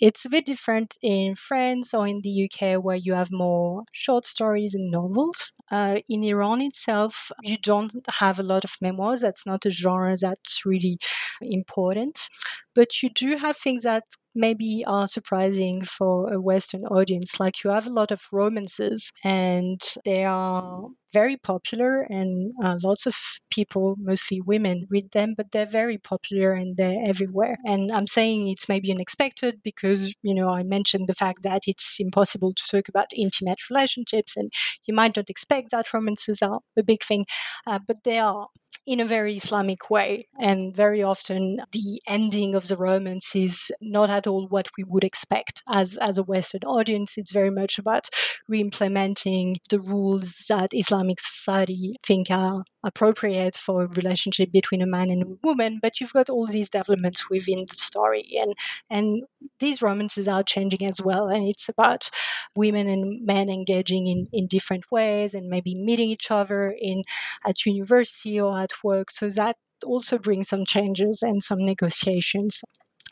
[0.00, 4.26] It's a bit different in France or in the UK, where you have more short
[4.26, 5.52] stories and novels.
[5.70, 9.20] Uh, in Iran itself, you don't have a lot of memoirs.
[9.20, 10.98] That's not a genre that's really
[11.40, 12.28] important.
[12.74, 17.38] But you do have things that maybe are surprising for a Western audience.
[17.38, 23.04] Like you have a lot of romances, and they are very popular, and uh, lots
[23.06, 23.14] of
[23.50, 27.58] people, mostly women, read them, but they're very popular and they're everywhere.
[27.64, 31.96] And I'm saying it's maybe unexpected because, you know, I mentioned the fact that it's
[32.00, 34.50] impossible to talk about intimate relationships, and
[34.86, 37.26] you might not expect that romances are a big thing,
[37.66, 38.46] uh, but they are
[38.86, 40.26] in a very Islamic way.
[40.40, 45.04] And very often the ending of the romance is not at all what we would
[45.04, 47.14] expect as, as a Western audience.
[47.16, 48.08] It's very much about
[48.48, 55.10] re-implementing the rules that Islamic society think are appropriate for a relationship between a man
[55.10, 55.78] and a woman.
[55.80, 58.36] But you've got all these developments within the story.
[58.40, 58.54] And
[58.90, 59.22] and
[59.60, 61.28] these romances are changing as well.
[61.28, 62.10] And it's about
[62.56, 67.02] women and men engaging in, in different ways and maybe meeting each other in
[67.46, 69.10] at university or at work.
[69.10, 72.62] So that also brings some changes and some negotiations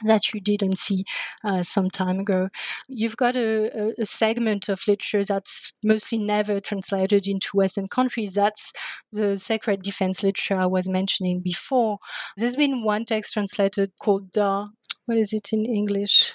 [0.04, 1.04] that you didn't see
[1.44, 2.48] uh, some time ago.
[2.88, 8.34] You've got a, a, segment of literature that's mostly never translated into Western countries.
[8.34, 8.72] That's
[9.12, 11.98] the sacred defense literature I was mentioning before.
[12.36, 14.64] There's been one text translated called Da.
[15.06, 16.32] What is it in English?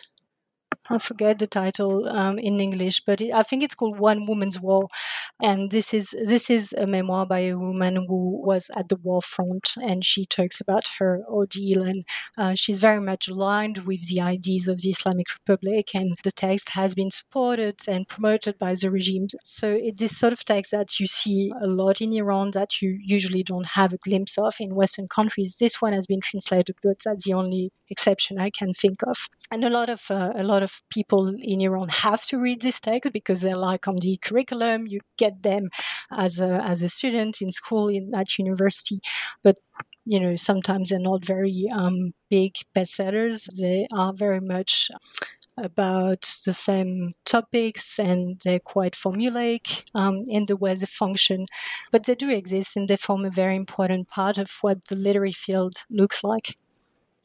[0.87, 4.59] I forget the title um, in English, but it, I think it's called One Woman's
[4.59, 4.87] War,
[5.41, 9.21] and this is this is a memoir by a woman who was at the war
[9.21, 12.05] front, and she talks about her ordeal, and
[12.37, 16.69] uh, she's very much aligned with the ideas of the Islamic Republic, and the text
[16.69, 19.27] has been supported and promoted by the regime.
[19.43, 22.99] So it's this sort of text that you see a lot in Iran that you
[23.03, 25.57] usually don't have a glimpse of in Western countries.
[25.59, 29.63] This one has been translated, but that's the only exception I can think of, and
[29.63, 33.11] a lot of uh, a lot of people in Iran have to read this text
[33.13, 34.88] because they're like on the curriculum.
[34.88, 35.69] You get them
[36.11, 38.99] as a as a student in school, in at university,
[39.43, 39.57] but
[40.05, 43.47] you know sometimes they're not very um, big bestsellers.
[43.59, 44.89] They are very much
[45.57, 51.45] about the same topics and they're quite formulaic um, in the way they function,
[51.91, 55.31] but they do exist and they form a very important part of what the literary
[55.31, 56.55] field looks like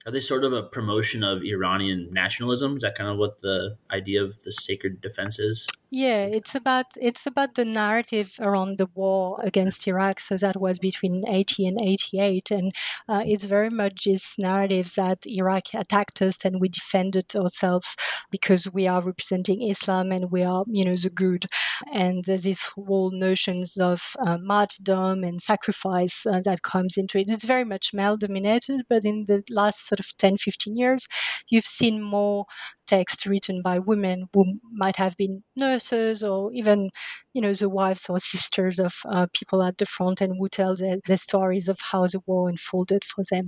[0.06, 2.76] are they sort of a promotion of Iranian nationalism?
[2.76, 5.68] Is that kind of what the idea of the sacred defense is?
[5.92, 10.20] Yeah, it's about it's about the narrative around the war against Iraq.
[10.20, 12.72] So that was between eighty and eighty-eight, and
[13.08, 17.96] uh, it's very much this narrative that Iraq attacked us and we defended ourselves
[18.30, 21.46] because we are representing Islam and we are, you know, the good.
[21.92, 27.28] And there's these whole notions of uh, martyrdom and sacrifice uh, that comes into it.
[27.28, 31.06] It's very much male-dominated, but in the last sort of 10, 15 years,
[31.48, 32.46] you've seen more
[32.86, 36.90] texts written by women who might have been nurses or even,
[37.34, 40.74] you know, the wives or sisters of uh, people at the front and who tell
[40.76, 43.46] their, their stories of how the war unfolded for them.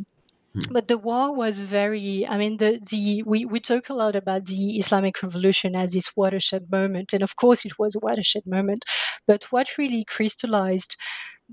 [0.70, 4.46] But the war was very, I mean, the, the we, we talk a lot about
[4.46, 7.12] the Islamic Revolution as this watershed moment.
[7.12, 8.84] And of course, it was a watershed moment.
[9.26, 10.96] But what really crystallized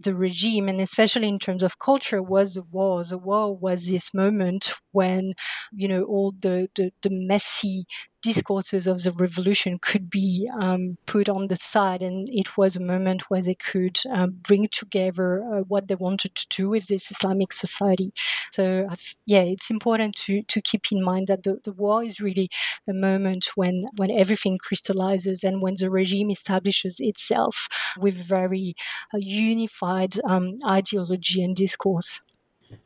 [0.04, 3.04] the regime, and especially in terms of culture, was the war.
[3.04, 5.34] The war was this moment when,
[5.72, 7.86] you know, all the, the, the messy
[8.22, 12.82] discourses of the revolution could be um, put on the side, and it was a
[12.82, 17.12] moment where they could um, bring together uh, what they wanted to do with this
[17.12, 18.12] Islamic society.
[18.52, 18.88] So,
[19.26, 22.50] yeah, it's important to, to keep in mind that the, the war is really
[22.88, 28.76] a moment when, when everything crystallizes and when the regime establishes itself with very
[29.14, 32.20] uh, unified um, ideology and discourse.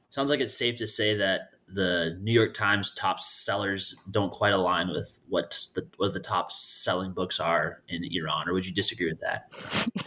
[0.09, 4.53] Sounds like it's safe to say that the New York Times top sellers don't quite
[4.53, 8.73] align with what the what the top selling books are in Iran, or would you
[8.73, 9.51] disagree with that?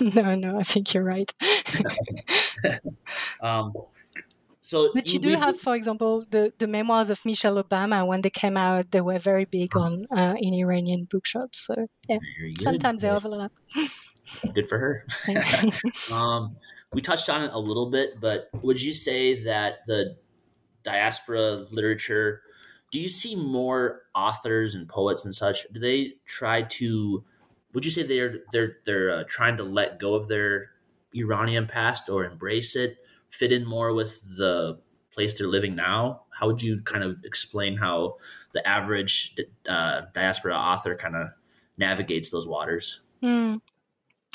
[0.15, 1.33] no, no, I think you're right.
[3.43, 3.73] um,
[4.67, 8.05] so, but you, do have, for example, the, the memoirs of Michelle Obama.
[8.05, 11.67] When they came out, they were very big on uh, in Iranian bookshops.
[11.67, 12.19] So yeah,
[12.61, 13.53] sometimes they overlap.
[14.55, 15.07] Good for her.
[16.13, 16.57] um,
[16.93, 20.17] we touched on it a little bit, but would you say that the
[20.87, 22.41] diaspora literature
[22.91, 27.23] do you see more authors and poets and such do they try to
[27.77, 30.71] would you say they're they're they're uh, trying to let go of their
[31.15, 32.99] Iranian past or embrace it,
[33.31, 34.79] fit in more with the
[35.13, 36.23] place they're living now?
[36.31, 38.17] How would you kind of explain how
[38.53, 39.37] the average
[39.69, 41.29] uh, diaspora author kind of
[41.79, 43.03] navigates those waters?
[43.23, 43.61] Mm.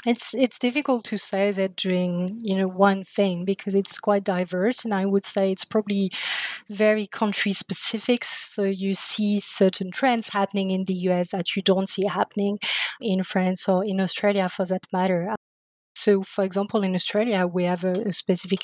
[0.06, 4.84] It's it's difficult to say that doing you know one thing because it's quite diverse,
[4.84, 6.12] and I would say it's probably
[6.70, 8.24] very country specific.
[8.26, 12.60] So you see certain trends happening in the US that you don't see happening
[13.02, 15.36] in France or in Australia, for that matter.
[15.96, 18.62] So, for example, in Australia, we have a, a specific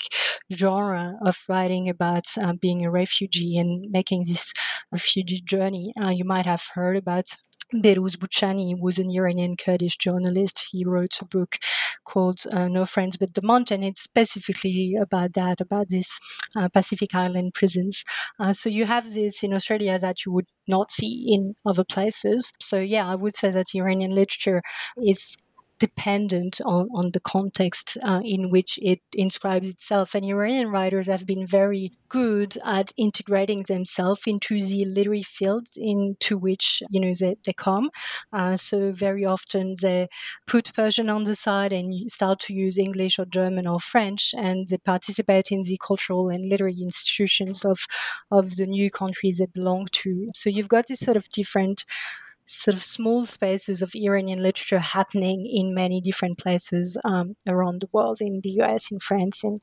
[0.54, 4.54] genre of writing about uh, being a refugee and making this
[4.92, 5.92] refugee journey.
[6.02, 7.26] Uh, you might have heard about
[7.74, 10.68] Behrouz Boochani was an Iranian Kurdish journalist.
[10.72, 11.58] He wrote a book
[12.06, 13.84] called uh, No Friends But the Mountain.
[13.84, 16.20] It's specifically about that, about these
[16.56, 18.04] uh, Pacific Island prisons.
[18.40, 22.52] Uh, so you have this in Australia that you would not see in other places.
[22.60, 24.62] So, yeah, I would say that Iranian literature
[25.04, 25.36] is
[25.80, 30.16] dependent on, on the context uh, in which it inscribes itself.
[30.16, 36.38] And Iranian writers have been very good at integrating themselves into the literary fields into
[36.38, 37.90] which you know they, they come.
[38.34, 40.08] Uh, so very often they
[40.48, 44.68] put Persian on the side and start to use English or German or French, and
[44.68, 47.80] they participate in the cultural and literary institutions of
[48.32, 50.30] of the new countries they belong to.
[50.36, 51.86] So you've got this sort of different
[52.48, 57.90] sort of small spaces of Iranian literature happening in many different places um, around the
[57.92, 59.58] world, in the US, in France, in,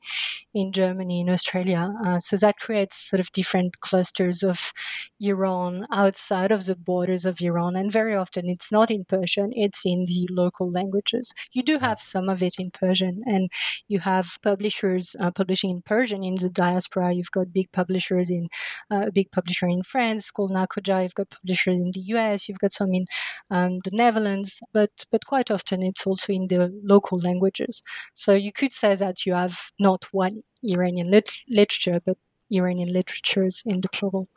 [0.53, 1.87] in Germany, in Australia.
[2.05, 4.71] Uh, so that creates sort of different clusters of
[5.19, 7.75] Iran outside of the borders of Iran.
[7.75, 11.33] And very often it's not in Persian, it's in the local languages.
[11.53, 13.49] You do have some of it in Persian, and
[13.87, 17.13] you have publishers uh, publishing in Persian in the diaspora.
[17.13, 18.47] You've got big publishers in
[18.91, 21.03] uh, a big publisher in France called Naqoujah.
[21.03, 22.47] You've got publishers in the US.
[22.47, 23.05] You've got some in
[23.49, 27.81] um, the Netherlands, but but quite often it's also in the local languages.
[28.13, 32.17] So you could say that you have not one Iranian lit- literature, but
[32.51, 34.27] Iranian literatures in the plural.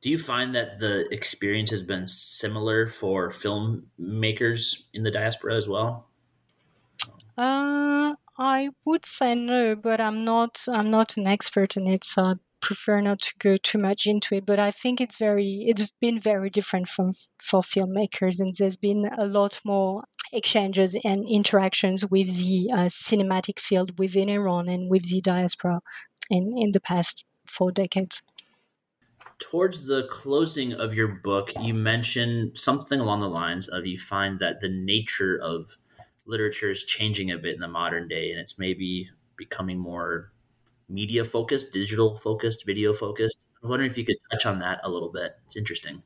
[0.00, 5.68] Do you find that the experience has been similar for filmmakers in the diaspora as
[5.68, 6.06] well?
[7.36, 10.64] Uh, I would say no, but I'm not.
[10.68, 14.46] I'm not an expert in it, so prefer not to go too much into it,
[14.46, 19.08] but I think it's very it's been very different from for filmmakers, and there's been
[19.18, 25.10] a lot more exchanges and interactions with the uh, cinematic field within Iran and with
[25.10, 25.80] the diaspora
[26.30, 28.20] in in the past four decades.
[29.38, 34.40] Towards the closing of your book, you mention something along the lines of you find
[34.40, 35.76] that the nature of
[36.26, 40.32] literature is changing a bit in the modern day, and it's maybe becoming more
[40.88, 43.48] media focused, digital focused, video focused.
[43.62, 45.32] I'm wondering if you could touch on that a little bit.
[45.46, 46.02] It's interesting.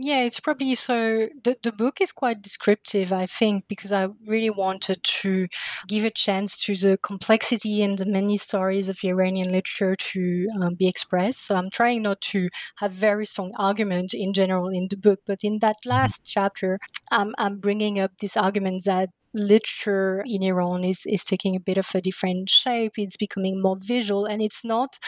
[0.00, 1.28] Yeah, it's probably so.
[1.42, 5.48] The, the book is quite descriptive, I think, because I really wanted to
[5.88, 10.74] give a chance to the complexity and the many stories of Iranian literature to um,
[10.74, 11.46] be expressed.
[11.46, 15.40] So I'm trying not to have very strong argument in general in the book, but
[15.42, 16.78] in that last chapter,
[17.10, 19.08] I'm, I'm bringing up this argument that
[19.38, 22.92] literature in Iran is, is taking a bit of a different shape.
[22.96, 24.98] It's becoming more visual, and it's not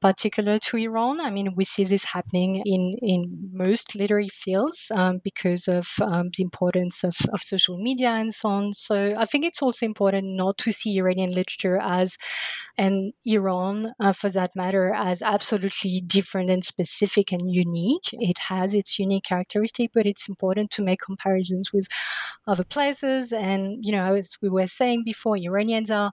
[0.00, 1.20] particular to Iran.
[1.20, 6.30] I mean, we see this happening in, in most literary fields um, because of um,
[6.36, 8.74] the importance of, of social media and so on.
[8.74, 12.16] So I think it's also important not to see Iranian literature as,
[12.76, 18.10] and Iran, uh, for that matter, as absolutely different and specific and unique.
[18.12, 21.86] It has its unique characteristic, but it's important to make comparisons with
[22.46, 26.12] other places and you know, as we were saying before, Iranians are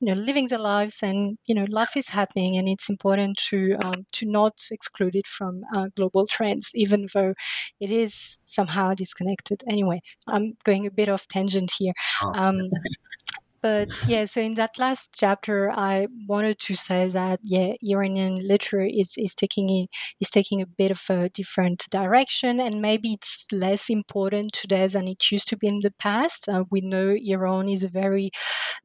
[0.00, 3.74] you know living their lives and you know life is happening and it's important to
[3.84, 7.34] um, to not exclude it from uh, global trends even though
[7.80, 11.92] it is somehow disconnected anyway i'm going a bit off tangent here
[12.22, 12.32] oh.
[12.34, 12.60] um,
[13.62, 18.86] but yeah, so in that last chapter, I wanted to say that yeah, Iranian literature
[18.86, 19.88] is is taking a,
[20.20, 25.08] is taking a bit of a different direction, and maybe it's less important today than
[25.08, 26.48] it used to be in the past.
[26.48, 28.30] Uh, we know Iran is a very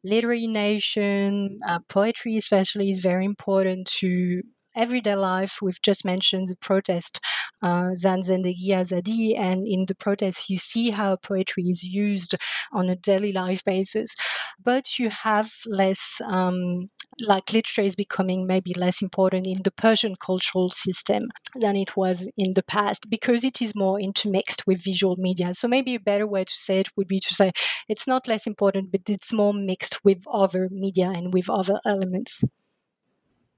[0.04, 1.60] literary nation.
[1.68, 4.42] Uh, poetry, especially, is very important to
[4.76, 5.60] everyday life.
[5.62, 7.20] We've just mentioned the protest,
[7.64, 12.36] uh, Zan Zendegi Azadi, and in the protest, you see how poetry is used
[12.72, 14.14] on a daily life basis.
[14.62, 16.90] But you have less, um,
[17.20, 21.24] like literature is becoming maybe less important in the Persian cultural system
[21.60, 25.54] than it was in the past because it is more intermixed with visual media.
[25.54, 27.52] So maybe a better way to say it would be to say
[27.88, 32.44] it's not less important, but it's more mixed with other media and with other elements.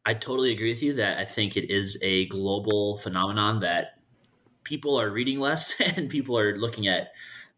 [0.06, 3.95] I totally agree with you that I think it is a global phenomenon that
[4.66, 7.14] people are reading less and people are looking at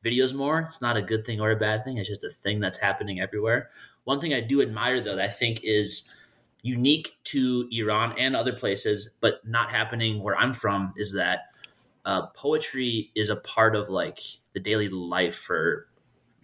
[0.05, 0.59] videos more.
[0.59, 1.97] It's not a good thing or a bad thing.
[1.97, 3.71] It's just a thing that's happening everywhere.
[4.03, 6.13] One thing I do admire, though, that I think is
[6.61, 11.47] unique to Iran and other places, but not happening where I'm from, is that
[12.05, 14.19] uh, poetry is a part of like
[14.53, 15.87] the daily life for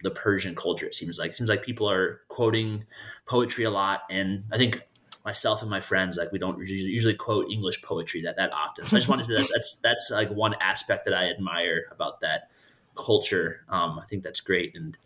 [0.02, 0.86] the Persian culture.
[0.86, 2.84] It seems like it seems like people are quoting
[3.26, 4.82] poetry a lot, and I think
[5.24, 8.86] myself and my friends like we don't usually quote English poetry that that often.
[8.86, 11.84] So I just wanted to say that's that's, that's like one aspect that I admire
[11.90, 12.50] about that
[12.94, 13.64] culture.
[13.68, 14.96] Um, I think that's great, and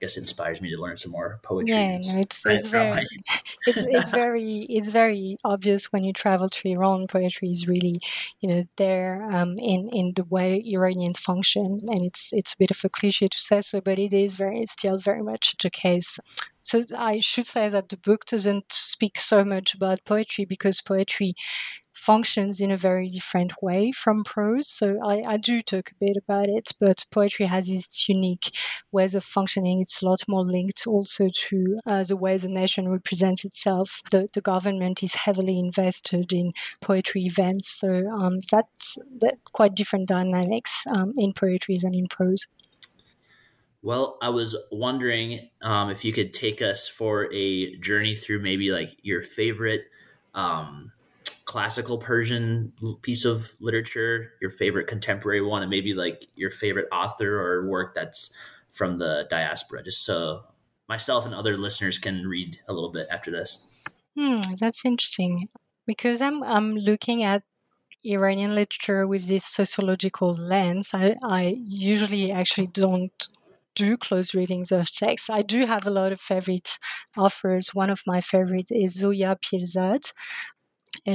[0.00, 1.72] guess inspires me to learn some more poetry.
[1.72, 3.06] Yeah, no, it's it's very
[3.66, 7.06] it's it's very it's very obvious when you travel to Iran.
[7.06, 8.00] Poetry is really,
[8.40, 12.70] you know, there um, in in the way Iranians function, and it's it's a bit
[12.70, 16.18] of a cliche to say so, but it is very still very much the case.
[16.62, 21.34] So I should say that the book doesn't speak so much about poetry because poetry
[22.00, 24.68] functions in a very different way from prose.
[24.68, 28.56] So I, I, do talk a bit about it, but poetry has its unique
[28.90, 29.80] ways of functioning.
[29.80, 34.00] It's a lot more linked also to uh, the way the nation represents itself.
[34.10, 37.68] The, the government is heavily invested in poetry events.
[37.68, 42.46] So um, that's that quite different dynamics um, in poetry than in prose.
[43.82, 48.70] Well, I was wondering um, if you could take us for a journey through maybe
[48.70, 49.84] like your favorite
[50.34, 50.92] um,
[51.50, 52.72] classical Persian
[53.02, 57.92] piece of literature, your favorite contemporary one, and maybe like your favorite author or work
[57.92, 58.32] that's
[58.70, 60.44] from the diaspora, just so
[60.88, 63.84] myself and other listeners can read a little bit after this.
[64.16, 65.48] Hmm, that's interesting
[65.88, 67.42] because I'm I'm looking at
[68.04, 70.92] Iranian literature with this sociological lens.
[70.94, 73.26] I, I usually actually don't
[73.74, 75.28] do close readings of texts.
[75.28, 76.78] I do have a lot of favorite
[77.16, 77.74] authors.
[77.74, 80.12] One of my favorite is Zoya Pirzad,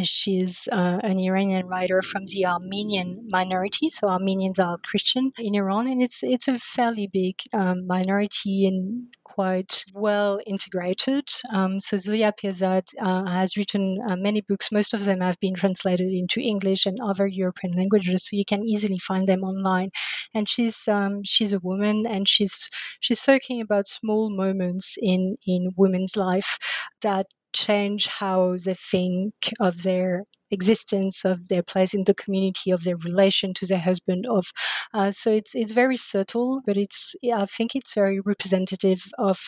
[0.04, 3.90] she's uh, an Iranian writer from the Armenian minority.
[3.90, 9.08] So Armenians are Christian in Iran, and it's it's a fairly big um, minority and
[9.24, 11.30] quite well integrated.
[11.54, 14.72] Um, so Zoya Pirzad uh, has written uh, many books.
[14.72, 18.64] Most of them have been translated into English and other European languages, so you can
[18.64, 19.90] easily find them online.
[20.34, 22.70] And she's um, she's a woman, and she's
[23.02, 26.58] she's talking about small moments in in women's life
[27.02, 32.84] that change how they think of their existence, of their place in the community, of
[32.84, 34.26] their relation to their husband.
[34.28, 34.48] Of
[34.94, 39.40] uh, so it's it's very subtle, but it's I think it's very representative of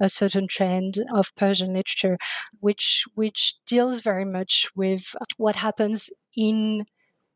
[0.00, 2.18] a certain trend of Persian literature,
[2.60, 6.84] which which deals very much with what happens in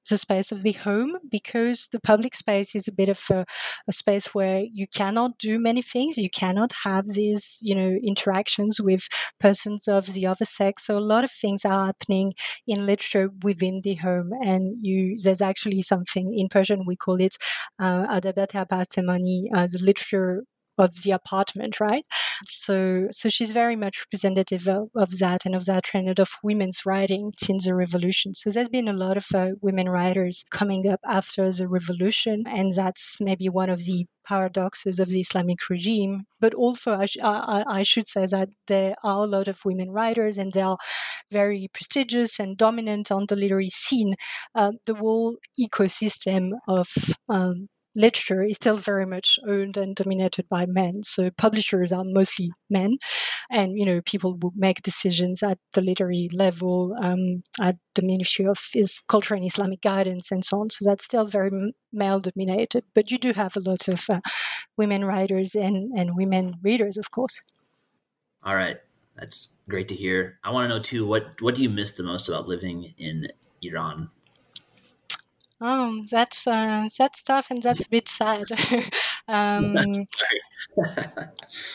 [0.08, 3.44] the space of the home because the public space is a bit of a,
[3.88, 6.16] a, space where you cannot do many things.
[6.16, 9.06] You cannot have these you know interactions with
[9.40, 10.86] persons of the other sex.
[10.86, 12.34] So a lot of things are happening
[12.66, 17.36] in literature within the home and you there's actually something in persian we call it
[17.80, 20.44] uh, adabat uh, the literature
[20.78, 22.04] of the apartment, right?
[22.46, 26.84] So, so she's very much representative of, of, that and of that trend of women's
[26.86, 28.34] writing since the revolution.
[28.34, 32.72] So there's been a lot of uh, women writers coming up after the revolution, and
[32.74, 36.24] that's maybe one of the paradoxes of the Islamic regime.
[36.40, 39.90] But also, I, sh- I, I, should say that there are a lot of women
[39.90, 40.78] writers, and they are
[41.30, 44.14] very prestigious and dominant on the literary scene.
[44.54, 46.88] Uh, the whole ecosystem of
[47.28, 51.02] um, literature is still very much owned and dominated by men.
[51.02, 52.98] So publishers are mostly men,
[53.50, 58.46] and you know people who make decisions at the literary level, um, at the Ministry
[58.46, 58.58] of
[59.08, 60.70] Culture and Islamic Guidance, and so on.
[60.70, 61.50] So that's still very
[61.92, 62.84] male dominated.
[62.94, 64.20] But you do have a lot of uh,
[64.76, 67.40] women writers and and women readers, of course.
[68.42, 68.78] All right,
[69.16, 70.38] that's great to hear.
[70.42, 73.28] I want to know too what what do you miss the most about living in
[73.62, 74.10] Iran?
[75.64, 78.46] Oh, that's uh, that's tough and that's a bit sad.
[79.28, 79.76] um,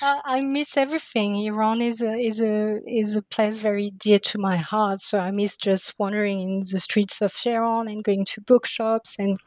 [0.02, 1.38] I, I miss everything.
[1.46, 5.00] Iran is a is a is a place very dear to my heart.
[5.02, 9.40] So I miss just wandering in the streets of Tehran and going to bookshops and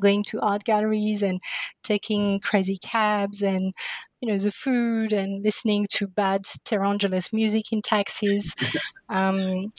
[0.00, 1.38] going to art galleries and
[1.82, 3.74] taking crazy cabs and
[4.22, 6.98] you know the food and listening to bad Tehran
[7.34, 8.54] music in taxis.
[9.10, 9.72] Um,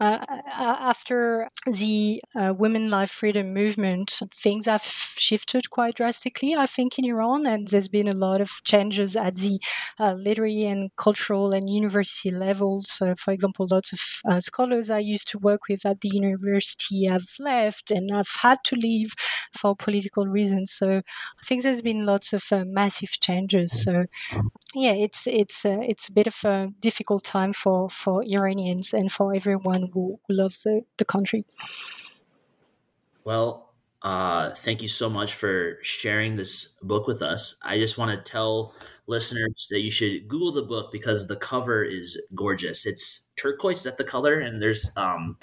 [0.00, 6.98] uh, after the uh, women life freedom movement, things have shifted quite drastically, I think,
[6.98, 9.60] in Iran, and there's been a lot of changes at the
[10.00, 12.90] uh, literary and cultural and university levels.
[12.90, 17.06] So, for example, lots of uh, scholars I used to work with at the university
[17.06, 19.14] have left and have had to leave
[19.56, 20.72] for political reasons.
[20.72, 23.84] So, I think there's been lots of uh, massive changes.
[23.84, 24.06] So,
[24.74, 29.10] yeah, it's it's uh, it's a bit of a difficult time for for Iranians and
[29.10, 31.44] for everyone who, who loves the, the country.
[33.24, 33.62] Well,
[34.04, 37.56] Uh, thank you so much for sharing this book with us.
[37.62, 38.74] I just want to tell
[39.06, 42.84] listeners that you should Google the book because the cover is gorgeous.
[42.84, 45.38] It's turquoise at the color, and there's um,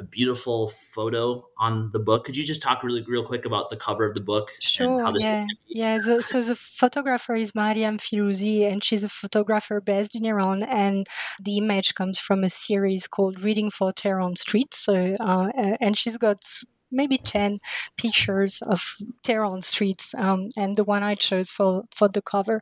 [0.00, 2.24] a beautiful photo on the book.
[2.24, 4.50] Could you just talk really real quick about the cover of the book?
[4.60, 5.12] Sure.
[5.18, 5.46] yeah.
[5.66, 5.98] Yeah.
[5.98, 10.62] So, so the photographer is Mariam Firouzi, and she's a photographer based in Iran.
[10.62, 11.06] And
[11.38, 14.74] the image comes from a series called Reading for Tehran Street.
[14.74, 16.42] So, uh, and she's got
[16.90, 17.58] maybe 10
[17.96, 20.14] pictures of Tehran streets.
[20.14, 22.60] Um, and the one I chose for, for the cover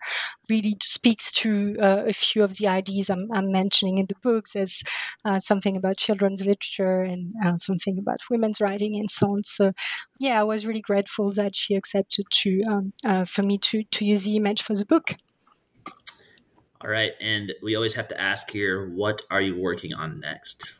[0.48, 4.46] really speaks to uh, a few of the ideas I'm, I'm, mentioning in the book.
[4.54, 4.82] There's
[5.24, 9.44] uh, something about children's literature and uh, something about women's writing and so on.
[9.44, 9.72] So,
[10.18, 14.04] yeah, I was really grateful that she accepted to um, uh, for me to, to
[14.04, 15.14] use the image for the book.
[16.80, 17.12] All right.
[17.20, 20.77] And we always have to ask here what are you working on next?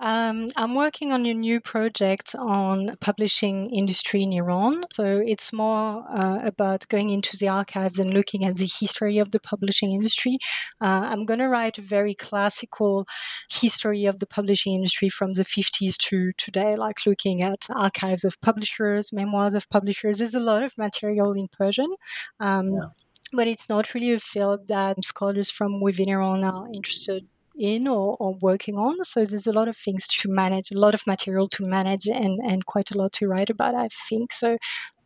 [0.00, 4.84] Um, I'm working on a new project on publishing industry in Iran.
[4.92, 9.32] So it's more uh, about going into the archives and looking at the history of
[9.32, 10.38] the publishing industry.
[10.80, 13.06] Uh, I'm going to write a very classical
[13.50, 18.40] history of the publishing industry from the 50s to today, like looking at archives of
[18.40, 20.18] publishers, memoirs of publishers.
[20.18, 21.92] There's a lot of material in Persian.
[22.40, 22.88] Um, yeah
[23.32, 27.26] but it's not really a field that scholars from within Iran are interested
[27.58, 29.04] in or, or, working on.
[29.04, 32.38] So there's a lot of things to manage, a lot of material to manage, and,
[32.40, 34.32] and quite a lot to write about, I think.
[34.32, 34.58] So,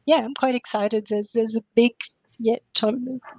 [0.07, 1.07] yeah, I'm quite excited.
[1.09, 1.93] There's, there's a big
[2.39, 2.63] yet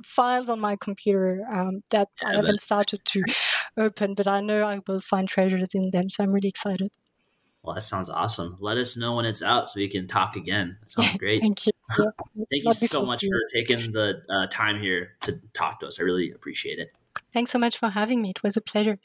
[0.05, 3.24] files on my computer um, that I haven't started to
[3.78, 6.09] open, but I know I will find treasures in them.
[6.09, 6.91] So I'm really excited.
[7.64, 8.57] Well, that sounds awesome.
[8.59, 10.78] Let us know when it's out so we can talk again.
[10.82, 11.39] That sounds great.
[11.39, 11.74] Thank you.
[11.99, 12.05] Yeah.
[12.49, 15.99] Thank you so much for taking the uh, time here to talk to us.
[15.99, 16.97] I really appreciate it.
[17.34, 18.29] Thanks so much for having me.
[18.29, 18.97] It was a pleasure.